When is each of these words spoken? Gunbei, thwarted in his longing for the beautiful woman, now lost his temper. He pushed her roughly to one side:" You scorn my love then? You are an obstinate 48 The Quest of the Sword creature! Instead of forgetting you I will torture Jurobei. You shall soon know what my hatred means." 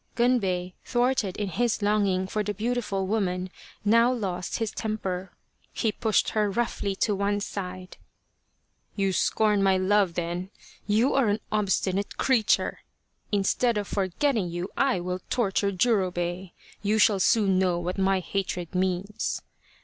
Gunbei, 0.15 0.73
thwarted 0.83 1.37
in 1.37 1.49
his 1.49 1.83
longing 1.83 2.25
for 2.25 2.41
the 2.41 2.55
beautiful 2.55 3.05
woman, 3.05 3.51
now 3.85 4.11
lost 4.11 4.57
his 4.57 4.71
temper. 4.71 5.31
He 5.73 5.91
pushed 5.91 6.29
her 6.29 6.49
roughly 6.49 6.95
to 6.95 7.13
one 7.13 7.39
side:" 7.39 7.97
You 8.95 9.13
scorn 9.13 9.61
my 9.61 9.77
love 9.77 10.15
then? 10.15 10.49
You 10.87 11.13
are 11.13 11.27
an 11.27 11.39
obstinate 11.51 12.15
48 12.17 12.17
The 12.17 12.17
Quest 12.17 12.17
of 12.17 12.25
the 12.25 12.41
Sword 12.41 12.45
creature! 12.47 12.79
Instead 13.31 13.77
of 13.77 13.87
forgetting 13.87 14.49
you 14.49 14.69
I 14.75 14.99
will 14.99 15.19
torture 15.29 15.71
Jurobei. 15.71 16.53
You 16.81 16.97
shall 16.97 17.19
soon 17.19 17.59
know 17.59 17.77
what 17.77 17.99
my 17.99 18.21
hatred 18.21 18.73
means." 18.73 19.43